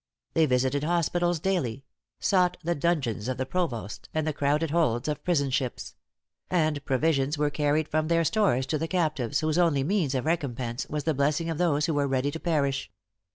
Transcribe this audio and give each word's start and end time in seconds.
They 0.33 0.47
visited 0.47 0.83
hospitals 0.83 1.39
daily; 1.39 1.85
sought 2.19 2.57
the 2.63 2.73
dungeons 2.73 3.27
of 3.27 3.37
the 3.37 3.45
provost, 3.45 4.09
and 4.15 4.25
the 4.25 4.33
crowded 4.33 4.71
holds 4.71 5.07
of 5.07 5.23
prison 5.23 5.51
ships; 5.51 5.93
and 6.49 6.83
provisions 6.85 7.37
were 7.37 7.51
carried 7.51 7.87
from 7.87 8.07
their 8.07 8.23
stores 8.23 8.65
to 8.65 8.79
the 8.79 8.87
captives 8.87 9.41
whose 9.41 9.59
only 9.59 9.83
means 9.83 10.15
of 10.15 10.25
recompense 10.25 10.87
was 10.89 11.03
the 11.03 11.13
blessing 11.13 11.51
of 11.51 11.59
those 11.59 11.85
who 11.85 11.93
were 11.93 12.07
ready 12.07 12.31
to 12.31 12.39
perish. 12.39 12.89